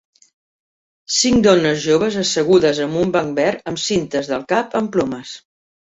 [1.15, 5.41] Cinc dones joves assegudes en un banc verd amb cintes del cap amb plomes.